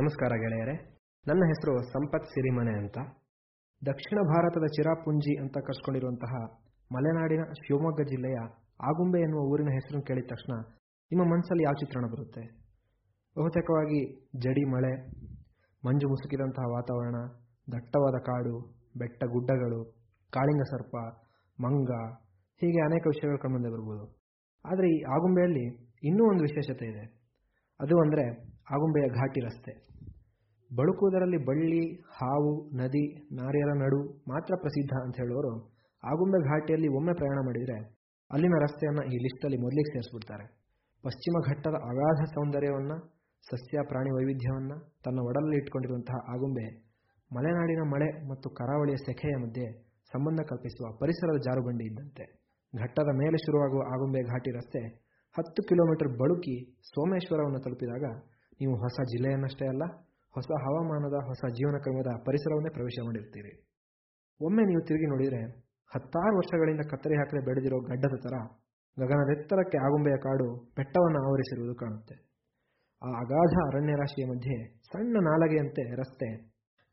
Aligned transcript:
ನಮಸ್ಕಾರ 0.00 0.32
ಗೆಳೆಯರೆ. 0.34 0.74
ನನ್ನ 1.26 1.42
ಹೆಸರು 1.46 1.82
ಸಂಪತ್ 1.82 2.24
ಸಿರಿಮನೆ 2.24 2.78
ಅಂತ. 2.78 2.98
ದಕ್ಷಿಣ 3.86 4.18
ಭಾರತದ 4.22 4.66
ಚಿರಾಪುಂಜಿ 4.66 5.40
ಅಂತ 5.40 5.58
ಕರ್ಸ್ಕೊಂಡಿರುವಂತಹ 5.58 6.32
ಮಲೆನಾಡಿನ 6.92 7.44
ಶಿವಮೊಗ್ಗ 7.44 8.02
ಜಿಲ್ಲೆಯ 8.02 8.38
ಆಗುಂಬೆ 8.80 9.20
ಎನ್ನುವ 9.20 9.40
ಊರಿನ 9.40 9.68
ಹೆಸರನ್ನು 9.68 10.04
ಕೇಳಿದ 10.04 10.24
ತಕ್ಷಣ 10.24 10.54
ನಿಮ್ಮ 11.12 11.32
ಮನಸ್ಸಲ್ಲಿ 11.32 11.62
ಯಾವ 11.62 11.72
ಚಿತ್ರಣ 11.72 12.06
ಬರುತ್ತೆ? 12.06 12.42
ಬಹುತೇಕವಾಗಿ 13.38 14.28
ಜಡಿ 14.38 14.64
ಮಳೆ, 14.64 15.10
ಮಂಜು 15.86 16.08
ಮುಸುಕಿದಂತಹ 16.08 16.62
ವಾತಾವರಣ, 16.62 17.16
ದಟ್ಟವಾದ 17.72 18.14
ಕಾಡು, 18.14 18.74
ಬೆಟ್ಟ 18.98 19.24
ಗುಡ್ಡಗಳು, 19.24 19.80
ಕಾಳಿಂಗ 20.30 20.62
ಸರ್ಪ, 20.62 20.96
ಮಂಗ, 21.60 21.90
ಹೀಗೆ 22.60 22.80
ಅನೇಕ 22.84 23.06
ವಿಷಯಗಳು 23.06 23.38
ಕಣ್ಮುಂದೆ 23.38 23.68
ಬರ್ಬೋದು. 23.68 24.16
ಆದರೆ 24.64 24.88
ಈ 24.88 25.02
ಆಗುಂಬೆಯಲ್ಲಿ 25.02 25.66
ಇನ್ನೂ 26.02 26.24
ಒಂದು 26.24 26.42
ವಿಶೇಷತೆ 26.42 26.86
ಇದೆ. 26.86 27.04
ಅದು 27.80 28.00
ಅಂದರೆ 28.00 28.57
ಆಗುಂಬೆಯ 28.72 29.08
ಘಾಟಿ 29.08 29.40
ರಸ್ತೆ. 29.40 29.72
ಬಳುಕುವುದರಲ್ಲಿ 30.76 31.44
ಬಳ್ಳಿ, 31.44 31.82
ಹಾವು, 32.16 32.76
ನದಿ 32.76 33.04
ನಾರಿಯರ 33.34 33.72
ನಡು 33.76 34.00
ಮಾತ್ರ 34.28 34.54
ಪ್ರಸಿದ್ಧ 34.56 34.92
ಅಂತ 35.04 35.16
ಹೇಳುವವರು 35.16 35.52
ಆಗುಂಬೆ 36.04 36.38
ಘಾಟಿಯಲ್ಲಿ 36.48 36.88
ಒಮ್ಮೆ 36.88 37.12
ಪ್ರಯಾಣ 37.12 37.38
ಮಾಡಿದರೆ 37.44 37.78
ಅಲ್ಲಿನ 38.30 38.52
ರಸ್ತೆಯನ್ನು 38.62 39.02
ಈ 39.02 39.16
ಲಿಸ್ಟಲ್ಲಿ 39.16 39.56
ಮೊದಲಿಗೆ 39.56 39.90
ಸೇರಿಸ್ಬಿಡ್ತಾರೆ. 39.92 40.44
ಪಶ್ಚಿಮ 41.04 41.36
ಘಟ್ಟದ 41.44 41.74
ಅಗಾಧ 41.74 42.20
ಸೌಂದರ್ಯವನ್ನು, 42.24 42.96
ಸಸ್ಯ, 43.50 43.78
ಪ್ರಾಣಿ 43.82 44.10
ವೈವಿಧ್ಯವನ್ನು, 44.10 44.76
ತನ್ನ 45.04 45.18
ಒಡಲಲ್ಲಿ 45.20 45.56
ಇಟ್ಕೊಂಡಿರುವಂತಹ 45.56 46.34
ಆಗುಂಬೆ, 46.34 46.66
ಮಲೆನಾಡಿನ 47.34 47.82
ಮಳೆ 47.88 48.28
ಮತ್ತು 48.28 48.50
ಕರಾವಳಿಯ 48.50 48.96
ಸೆಖೆಯ 48.96 49.36
ಮಧ್ಯೆ 49.36 49.66
ಸಂಬಂಧ 50.12 50.40
ಕಲ್ಪಿಸುವ 50.40 50.96
ಪರಿಸರದ 50.98 51.36
ಜಾರುಬಂಡಿ 51.36 51.84
ಇದ್ದಂತೆ. 51.84 52.24
ಘಟ್ಟದ 52.78 53.10
ಮೇಲೆ 53.14 53.36
ಶುರುವಾಗುವ 53.36 53.82
ಆಗುಂಬೆ 53.94 54.22
ಘಾಟಿ 54.22 54.50
ರಸ್ತೆ 54.50 54.82
ಹತ್ತು 55.36 55.62
ಕಿಲೋಮೀಟರ್ 55.62 56.18
ಬಳುಕಿ 56.18 56.56
ಸೋಮೇಶ್ವರವನ್ನು 56.82 57.60
ತಲುಪಿದಾಗ 57.60 58.04
ನೀವು 58.60 58.74
ಹೊಸ 58.74 59.00
ಜಿಲ್ಲೆಯನ್ನಷ್ಟೇ 59.02 59.66
ಅಲ್ಲ, 59.68 59.84
ಹೊಸ 60.34 60.48
ಹವಾಮಾನದ, 60.64 61.16
ಹೊಸ 61.26 61.42
ಜೀವನ 61.52 61.76
ಕ್ರಮದ 61.78 62.10
ಪರಿಸರವನ್ನೇ 62.26 62.70
ಪ್ರವೇಶ 62.70 62.94
ಮಾಡಿರ್ತೀರಿ. 63.04 63.52
ಒಮ್ಮೆ 64.40 64.62
ನೀವು 64.62 64.82
ತಿರುಗಿ 64.86 65.06
ನೋಡಿದರೆ 65.06 65.42
ಹತ್ತಾರು 65.94 66.36
ವರ್ಷಗಳಿಂದ 66.36 66.80
ಕತ್ತರಿ 66.80 67.14
ಹಾಕದೆ 67.14 67.44
ಬೆಳೆದಿರೋ 67.44 67.78
ಗಡ್ಡದ 67.80 68.16
ತರ 68.24 68.34
ಗಗನದೆತ್ತರಕ್ಕೆ 68.98 69.78
ಆಗುಂಬೆಯ 69.78 70.16
ಕಾಡು 70.16 70.48
ಬೆಟ್ಟವನ್ನು 70.76 71.20
ಆವರಿಸಿರುವುದು 71.28 71.74
ಕಾಣುತ್ತೆ. 71.74 72.14
ಆ 73.02 73.08
ಅಗಾಧ 73.20 73.54
ಅರಣ್ಯ 73.66 73.94
ರಾಶಿಯ 73.94 74.26
ಮಧ್ಯೆ 74.26 74.56
ಸಣ್ಣ 74.80 75.16
ನಾಲಗೆಯಂತೆ 75.20 75.96
ರಸ್ತೆ 75.96 76.28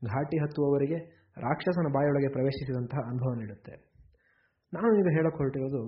ಘಾಟಿ 0.02 0.38
ಹತ್ತುವವರಿಗೆ 0.38 0.97
ರಾಕ್ಷಸನ 1.38 1.88
ಬಾಯೊಳಗೆ 1.94 2.28
ಪ್ರವೇಶಿಸಿದಂತಹ 2.28 2.97
ಅನುಭವ 2.97 3.34
ನೀಡುತ್ತೆ. 3.34 3.73
ನಾನು 4.73 4.95
ಈಗ 5.00 5.08
ಹೇಳಕ್ಕೆ 5.14 5.38
ಹೊರಟಿರೋದು 5.38 5.81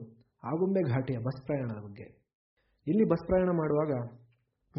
ಆಗುಂಬೆ 0.43 0.81
ಘಾಟಿಯ 0.81 1.17
ಬಸ್ 1.17 1.45
ಪ್ರಯಾಣದ 1.45 1.79
ಬಗ್ಗೆ. 1.85 2.07
ಇಲ್ಲಿ 2.87 3.05
ಬಸ್ 3.05 3.27
ಪ್ರಯಾಣ 3.27 3.49
ಮಾಡುವಾಗ 3.49 3.91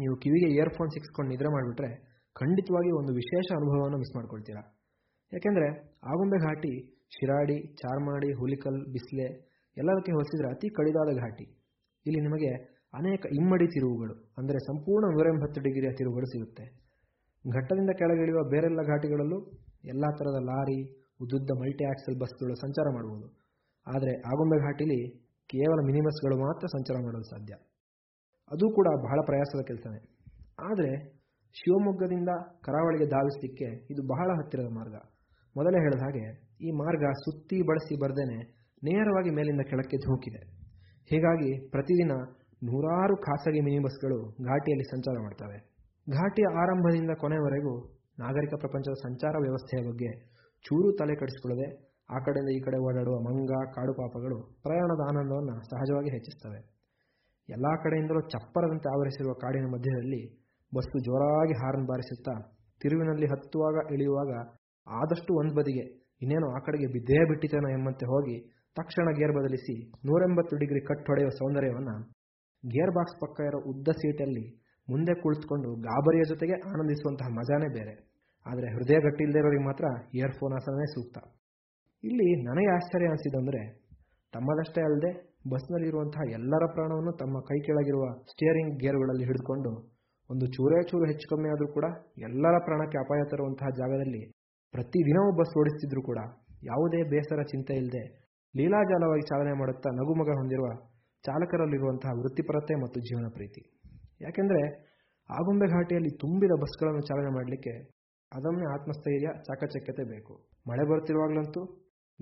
ನೀವು 0.01 0.15
ಕಿವಿಗೆ 0.23 0.47
ಇಯರ್ಫೋನ್ 0.55 0.91
ಸಿಕ್ಸ್ಕೊಂಡು 0.95 1.29
ನಿದ್ರೆ 1.33 1.49
ಮಾಡಿಬಿಟ್ರೆ 1.55 1.89
ಖಂಡಿತವಾಗಿ 2.35 2.91
ಒಂದು 2.99 3.11
ವಿಶೇಷ 3.19 3.47
ಅನುಭವವನ್ನು 3.59 3.97
ಮಿಸ್ 4.01 4.13
ಮಾಡ್ಕೊಳ್ತೀರಾ. 4.17 4.63
ಯಾಕೆಂದರೆ 5.31 5.67
ಆಗುಂಬೆ 6.11 6.37
ಘಾಟಿ, 6.47 6.73
ಶಿರಾಡಿ, 7.15 7.57
ಚಾರ್ಮಾಡಿ, 7.81 8.29
ಹುಲಿಕಲ್, 8.39 8.79
ಬಿಸ್ಲೆ 8.93 9.27
ಎಲ್ಲದಕ್ಕೆ 9.77 10.11
ಹೋಲಿಸಿದರೆ 10.15 10.47
ಅತಿ 10.55 10.67
ಕಡಿದಾದ 10.77 11.11
ಘಾಟಿ. 11.23 11.45
ಇಲ್ಲಿ 12.05 12.21
ನಿಮಗೆ 12.27 12.51
ಅನೇಕ 12.93 13.21
ಇಮ್ಮಡಿ 13.39 13.67
ತಿರುವುಗಳು, 13.75 14.13
ಅಂದರೆ 14.37 14.59
ಸಂಪೂರ್ಣ 14.67 15.05
ನೂರ 15.15 15.25
ಎಂಬತ್ತು 15.33 15.59
ಡಿಗ್ರಿಯ 15.65 15.91
ತಿರುವುಗಳು 15.99 16.27
ಸಿಗುತ್ತೆ. 16.33 16.65
ಘಟ್ಟದಿಂದ 17.45 17.91
ಕೆಳಗಿಳಿಯುವ 17.99 18.41
ಬೇರೆಲ್ಲ 18.53 18.81
ಘಾಟಿಗಳಲ್ಲೂ 18.93 19.39
ಎಲ್ಲ 19.93 20.05
ಥರದ 20.19 20.39
ಲಾರಿ, 20.49 20.79
ಉದ್ದುದ್ದ 21.23 21.51
ಮಲ್ಟಿ 21.61 21.83
ಆಕ್ಸೆಲ್ 21.91 22.17
ಬಸ್ಗಳು 22.23 22.53
ಸಂಚಾರ 22.55 22.87
ಮಾಡಬಹುದು 22.95 23.27
ಆದರೆ 23.87 24.13
ಆಗುಂಬೆ 24.31 24.57
ಘಾಟಿಲಿ 24.67 24.99
ಕೇವಲ 25.49 25.79
ಮಿನಿ 25.87 26.01
ಬಸ್ಗಳು 26.07 26.35
ಮಾತ್ರ 26.45 26.65
ಸಂಚಾರ 26.73 26.97
ಮಾಡಲು 27.05 27.27
ಸಾಧ್ಯ. 27.31 27.53
ಅದು 28.51 28.69
ಕೂಡ 28.69 28.87
ಬಹಳ 29.03 29.19
ಪ್ರಯಾಸದ 29.25 29.61
ಕೆಲಸನೇ. 29.61 29.99
ಆದರೆ 30.59 30.91
ಶಿವಮೊಗ್ಗದಿಂದ 31.55 32.29
ಕರಾವಳಿಗೆ 32.63 33.05
ಧಾವಿಸಲಿಕ್ಕೆ 33.09 33.67
ಇದು 33.93 34.07
ಬಹಳ 34.07 34.29
ಹತ್ತಿರದ 34.31 34.69
ಮಾರ್ಗ. 34.73 34.95
ಮೊದಲೇ 35.55 35.79
ಹೇಳಿದ 35.79 36.01
ಹಾಗೆ 36.01 36.25
ಈ 36.61 36.71
ಮಾರ್ಗ 36.71 37.03
ಸುತ್ತಿ 37.11 37.61
ಬಳಸಿ 37.67 38.01
ಬರ್ದೇನೆ 38.01 38.39
ನೇರವಾಗಿ 38.83 39.29
ಮೇಲಿಂದ 39.29 39.61
ಕೆಳಕ್ಕೆ 39.61 39.97
ಧೂಕಿದೆ 39.97 40.41
ಹೀಗಾಗಿ 41.09 41.69
ಪ್ರತಿದಿನ 41.69 42.11
ನೂರಾರು 42.63 43.15
ಖಾಸಗಿ 43.17 43.61
ಮಿನಿ 43.61 43.79
ಬಸ್ಗಳು 43.83 44.17
ಘಾಟಿಯಲ್ಲಿ 44.45 44.83
ಸಂಚಾರ 44.83 45.15
ಮಾಡ್ತವೆ. 45.21 45.57
ಘಾಟಿಯ 46.11 46.47
ಆರಂಭದಿಂದ 46.57 47.11
ಕೊನೆವರೆಗೂ 47.11 47.73
ನಾಗರಿಕ 48.19 48.53
ಪ್ರಪಂಚದ 48.53 48.93
ಸಂಚಾರ 48.93 49.35
ವ್ಯವಸ್ಥೆಯ 49.41 49.89
ಬಗ್ಗೆ 49.89 50.09
ಚೂರು 50.65 50.97
ತಲೆ 50.97 51.15
ಕಡಿಸಿಕೊಳ್ಳದೆ 51.15 51.67
ಆ 52.09 52.19
ಕಡೆಯಿಂದ 52.19 52.49
ಈ 52.49 52.59
ಕಡೆ 52.59 52.77
ಓಡಾಡುವ 52.77 53.17
ಮಂಗ, 53.19 53.51
ಕಾಡು 53.75 53.93
ಪಾಪಗಳು 53.93 54.37
ಪ್ರಯಾಣದ 54.63 55.01
ಆನಂದವನ್ನು 55.09 55.55
ಸಹಜವಾಗಿ 55.69 56.09
ಹೆಚ್ಚಿಸ್ತವೆ. 56.09 56.78
ಎಲ್ಲ 57.49 57.67
ಕಡೆಯಿಂದಲೂ 57.83 58.21
ಚಪ್ಪರದಂತೆ 58.27 58.87
ಆವರಿಸಿರುವ 58.93 59.33
ಕಾಡಿನ 59.33 59.65
ಮಧ್ಯದಲ್ಲಿ 59.65 60.21
ಬಸ್ಸು 60.71 60.97
ಜೋರಾಗಿ 60.99 61.55
ಹಾರ್ನ್ 61.61 61.87
ಬಾರಿಸುತ್ತಾ 61.87 62.35
ತಿರುವಿನಲ್ಲಿ 62.81 63.25
ಹತ್ತುವಾಗ 63.25 63.77
ಇಳಿಯುವಾಗ 63.93 64.33
ಆದಷ್ಟು 64.87 65.31
ಒಂದು 65.33 65.53
ಬದಿಗೆ 65.55 65.85
ಇನ್ನೇನು 66.21 66.47
ಆ 66.55 66.59
ಕಡೆಗೆ 66.59 66.87
ಬಿದ್ದೇ 66.87 67.19
ಬಿಟ್ಟಿತೇನೋ 67.25 67.69
ಎಂಬಂತೆ 67.69 68.05
ಹೋಗಿ 68.05 68.35
ತಕ್ಷಣ 68.75 69.07
ಗೇರ್ 69.11 69.33
ಬದಲಿಸಿ 69.37 69.75
ನೂರೆಂಬತ್ತು 70.05 70.55
ಡಿಗ್ರಿ 70.57 70.81
ಕಟ್ 70.85 71.07
ಹೊಡೆಯುವ 71.07 71.29
ಸೌಂದರ್ಯವನ್ನು 71.29 71.95
ಗೇರ್ 72.63 72.93
ಬಾಕ್ಸ್ 72.93 73.17
ಪಕ್ಕ 73.19 73.39
ಇರೋ 73.39 73.59
ಉದ್ದ 73.71 73.91
ಸೀಟಲ್ಲಿ 73.91 74.45
ಮುಂದೆ 74.87 75.13
ಕುಳಿತುಕೊಂಡು 75.21 75.69
ಗಾಬರಿಯ 75.81 76.23
ಜೊತೆಗೆ 76.23 76.55
ಆನಂದಿಸುವಂತಹ 76.69 77.27
ಮಜಾನೇ 77.29 77.67
ಬೇರೆ. 77.73 77.93
ಆದರೆ 78.45 78.67
ಹೃದಯ 78.75 78.97
ಗಟ್ಟಿ 78.99 79.21
ಇಲ್ಲದೆ 79.23 79.39
ಇರೋರಿಗೆ 79.39 79.65
ಮಾತ್ರ 79.65 79.85
ಇಯರ್ಫೋನ್ 80.13 80.53
ಆಸನವೇ 80.53 80.87
ಸೂಕ್ತ. 80.93 81.17
ಇಲ್ಲಿ 82.03 82.27
ನನಗೆ 82.43 82.69
ಆಶ್ಚರ್ಯ 82.75 83.07
ಅನಿಸಿದಂದರೆ 83.07 83.61
ತಮ್ಮದಷ್ಟೇ 84.33 84.81
ಅಲ್ಲದೆ 84.81 85.11
ಬಸ್ನಲ್ಲಿರುವಂತಹ 85.49 86.23
ಎಲ್ಲರ 86.31 86.63
ಪ್ರಾಣವನ್ನು 86.73 87.11
ತಮ್ಮ 87.11 87.39
ಕೈ 87.39 87.57
ಕೆಳಗಿರುವ 87.59 88.05
ಸ್ಟಿಯರಿಂಗ್ 88.23 88.73
ಗೇರ್ಗಳಲ್ಲಿ 88.79 89.23
ಹಿಡಿದುಕೊಂಡು 89.23 89.71
ಒಂದು 90.29 90.45
ಚೂರೇ 90.45 90.79
ಚೂರು 90.83 91.05
ಹೆಚ್ಚು 91.05 91.35
ಕಮ್ಮಿ 91.35 91.49
ಆದರೂ 91.49 91.67
ಕೂಡ 91.67 91.85
ಎಲ್ಲರ 92.17 92.55
ಪ್ರಾಣಕ್ಕೆ 92.59 92.97
ಅಪಾಯ 92.97 93.21
ತರುವಂತಹ 93.29 93.69
ಜಾಗದಲ್ಲಿ 93.77 94.21
ಪ್ರತಿದಿನವೂ 94.73 95.37
ಬಸ್ 95.37 95.57
ಓಡಿಸ್ತಿದ್ರು 95.57 96.01
ಕೂಡ 96.01 96.19
ಯಾವುದೇ 96.63 97.03
ಬೇಸರ 97.03 97.41
ಚಿಂತೆ 97.41 97.73
ಇಲ್ಲದೆ 97.73 98.03
ಲೀಲಾಜಾಲವಾಗಿ 98.57 99.21
ಚಾಲನೆ 99.21 99.53
ಮಾಡುತ್ತಾ 99.59 99.89
ನಗುಮಗ 99.89 100.29
ಹೊಂದಿರುವ 100.29 100.67
ಚಾಲಕರಲ್ಲಿರುವಂತಹ 101.23 102.09
ವೃತ್ತಿಪರತೆ 102.09 102.75
ಮತ್ತು 102.81 102.99
ಜೀವನ 102.99 103.27
ಪ್ರೀತಿ. 103.27 103.61
ಯಾಕೆಂದರೆ 104.21 104.61
ಆಗುಂಬೆ 105.29 105.67
ಘಾಟಿಯಲ್ಲಿ 105.67 106.17
ತುಂಬಿದ 106.17 106.53
ಬಸ್ಗಳನ್ನು 106.61 107.01
ಚಾಲನೆ 107.01 107.31
ಮಾಡಲಿಕ್ಕೆ 107.33 107.73
ಅದೊಮ್ಮೆ 108.31 108.65
ಆತ್ಮಸ್ಥೈರ್ಯ, 108.73 109.29
ಚಾಕಚಕ್ಯತೆ 109.47 110.03
ಬೇಕು. 110.03 110.33
ಮಳೆ 110.69 110.83
ಬರುತ್ತಿರುವಾಗಲಂತೂ 110.89 111.61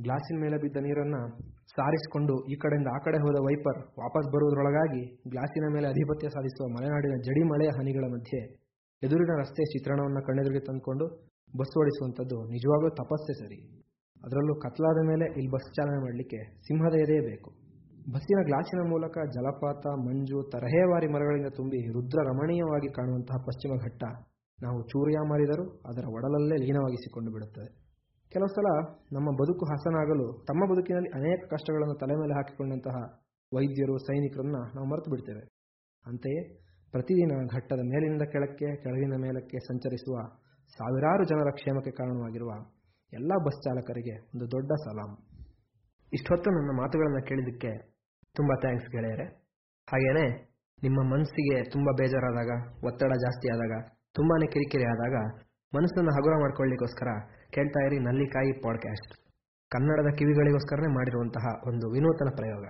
ಗ್ಲಾಸಿನ 0.01 0.37
ಮೇಲೆ 0.41 0.57
ಬಿದ್ದ 0.57 0.77
ನೀರನ್ನು 0.77 1.21
ಸಾರಿಸಿಕೊಂಡು 1.65 2.33
ಈ 2.51 2.55
ಕಡೆಯಿಂದ 2.55 2.87
ಆ 2.95 2.97
ಕಡೆ 2.97 3.17
ಹೋದ 3.17 3.37
ವೈಪರ್ 3.45 3.79
ವಾಪಸ್ 3.99 4.27
ಬರುವುದರೊಳಗಾಗಿ 4.33 5.01
ಗ್ಲಾಸಿನ 5.29 5.65
ಮೇಲೆ 5.73 5.87
ಅಧಿಪತ್ಯ 5.87 6.29
ಸಾಧಿಸುವ 6.29 6.67
ಮಲೆನಾಡಿನ 6.67 7.15
ಜಡಿ 7.21 7.43
ಮಳೆಯ 7.43 7.67
ಹನಿಗಳ 7.67 8.05
ಮಧ್ಯೆ 8.13 8.39
ಎದುರಿನ 9.03 9.31
ರಸ್ತೆ 9.39 9.63
ಚಿತ್ರಣವನ್ನು 9.63 10.21
ಕಣ್ಣೆದುರಿಗೆ 10.25 10.59
ತಂದುಕೊಂಡು 10.59 11.05
ಬಸ್ 11.57 11.79
ಓಡಿಸುವಂಥದ್ದು 11.79 12.37
ನಿಜವಾಗ್ಲೂ 12.49 12.89
ತಪಸ್ಸೆ 12.89 13.33
ಸರಿ. 13.33 13.59
ಅದರಲ್ಲೂ 14.23 14.55
ಕತ್ಲಾದ 14.55 15.07
ಮೇಲೆ 15.07 15.25
ಇಲ್ಲಿ 15.25 15.51
ಬಸ್ 15.51 15.73
ಚಾಲನೆ 15.75 15.99
ಮಾಡಲಿಕ್ಕೆ 15.99 16.39
ಸಿಂಹದ 16.59 16.93
ಎದೆಯೇ 16.93 17.19
ಬೇಕು. 17.19 17.49
ಬಸ್ಸಿನ 18.13 18.39
ಗ್ಲಾಸಿನ 18.45 18.89
ಮೂಲಕ 18.89 19.17
ಜಲಪಾತ, 19.33 19.85
ಮಂಜು, 19.87 20.49
ತರಹೇವಾರಿ 20.51 21.07
ಮರಗಳಿಂದ 21.07 21.47
ತುಂಬಿ 21.47 21.79
ರುದ್ರ 21.93 22.19
ರಮಣೀಯವಾಗಿ 22.27 22.89
ಕಾಣುವಂತಹ 22.93 23.37
ಪಶ್ಚಿಮ 23.37 23.73
ಘಟ್ಟ 23.83 24.03
ನಾವು 24.61 24.83
ಚೂರ್ಯ 24.83 25.17
ಮಾರಿದರೂ 25.29 25.65
ಅದರ 25.85 26.05
ಒಡಲಲ್ಲೇ 26.13 26.55
ಲೀನವಾಗಿಸಿಕೊಂಡು 26.55 27.31
ಬಿಡುತ್ತದೆ. 27.31 27.86
ಕೆಲವು 28.31 28.47
ಸಲ 28.47 28.69
ನಮ್ಮ 29.15 29.29
ಬದುಕು 29.31 29.65
ಹಸನಾಗಲು 29.65 30.45
ತಮ್ಮ 30.47 30.71
ಬದುಕಿನಲ್ಲಿ 30.71 31.09
ಅನೇಕ 31.09 31.43
ಕಷ್ಟಗಳನ್ನು 31.49 31.95
ತಲೆ 31.95 32.15
ಮೇಲೆ 32.15 32.33
ಹಾಕಿಕೊಂಡಂತಹ 32.33 32.97
ವೈದ್ಯರು, 33.55 33.97
ಸೈನಿಕರನ್ನ 33.97 34.55
ನಾವು 34.75 34.87
ಮರೆತು 34.87 35.11
ಬಿಡ್ತೇವೆ. 35.11 35.43
ಅಂತೆಯೇ 36.05 36.41
ಪ್ರತಿದಿನ 36.91 37.31
ಘಟ್ಟದ 37.47 37.79
ಮೇಲಿನಿಂದ 37.79 38.21
ಕೆಳಕ್ಕೆ, 38.21 38.75
ಕೆಳಗಿನ 38.83 39.13
ಮೇಲಕ್ಕೆ 39.21 39.57
ಸಂಚರಿಸುವ 39.57 40.17
ಸಾವಿರಾರು 40.77 41.23
ಜನರ 41.23 41.49
ಕ್ಷೇಮಕ್ಕೆ 41.51 41.91
ಕಾರಣವಾಗಿರುವ 41.91 42.51
ಎಲ್ಲ 43.13 43.31
ಬಸ್ 43.45 43.63
ಚಾಲಕರಿಗೆ 43.63 44.19
ಒಂದು 44.19 44.51
ದೊಡ್ಡ 44.51 44.71
ಸಲಾಂ. 44.71 45.11
ಇಷ್ಟೊತ್ತು 46.13 46.49
ನನ್ನ 46.49 46.77
ಮಾತುಗಳನ್ನು 46.77 47.25
ಕೇಳಿದ್ದಕ್ಕೆ 47.25 47.71
ತುಂಬ 48.35 48.51
ಥ್ಯಾಂಕ್ಸ್ 48.61 48.89
ಗೆಳೆಯರೆ. 48.89 49.25
ಹಾಗೇನೆ 49.87 50.25
ನಿಮ್ಮ 50.83 51.13
ಮನಸ್ಸಿಗೆ 51.13 51.69
ತುಂಬ 51.69 51.89
ಬೇಜಾರಾದಾಗ, 51.97 52.51
ಒತ್ತಡ 52.85 53.11
ಜಾಸ್ತಿ 53.11 53.47
ಆದಾಗ 53.53 53.91
ತುಂಬಾ 54.13 54.47
ಕಿರಿಕಿರಿ 54.47 54.83
ಆದಾಗ 54.83 55.15
ಮನಸ್ಸನ್ನು 55.75 56.11
ಹಗುರ 56.11 56.31
ಮಾಡ್ಕೊಳ್ಳಿಕ್ಕೋಸ್ಕರ 56.39 57.36
ಕೇಳ್ತಾ 57.53 57.85
ಇರಿ 57.85 57.99
ನಲ್ಲಿಕಾಯಿ 57.99 58.51
ಪಾಡ್ಕ್ಯಾಸ್ಟ್ 58.61 59.13
ಕನ್ನಡದ 59.71 60.15
ಕಿವಿಗಳಿಗೋಸ್ಕರನೇ 60.15 60.95
ಮಾಡಿರುವಂತಹ 60.95 61.45
ಒಂದು 61.67 61.91
ವಿನೂತನ 61.91 62.29
ಪ್ರಯೋಗ. 62.35 62.65